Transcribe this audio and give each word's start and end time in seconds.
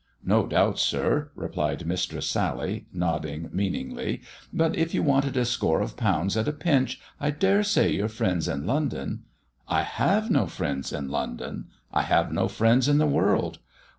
"No 0.35 0.47
doubt, 0.47 0.79
sir," 0.79 1.29
replied 1.35 1.85
Mistress 1.85 2.25
Sally, 2.25 2.87
nodding 2.91 3.49
mean 3.53 3.75
ingly," 3.75 4.23
but 4.51 4.75
if 4.75 4.95
you 4.95 5.03
wanted 5.03 5.37
a 5.37 5.45
score 5.45 5.79
of 5.79 5.95
pounds 5.95 6.35
at 6.35 6.47
a 6.47 6.51
pinch, 6.51 6.99
I 7.19 7.29
dare 7.29 7.61
say 7.61 7.91
your 7.93 8.07
friends 8.07 8.47
in 8.47 8.65
London 8.65 9.25
""I 9.67 9.83
have 9.83 10.31
no 10.31 10.47
friends 10.47 10.91
in 10.91 11.09
London— 11.09 11.65
I 11.93 12.01
have 12.01 12.31
no 12.31 12.47
friends 12.47 12.87
in 12.87 12.97
the 12.97 13.05
world. 13.05 13.59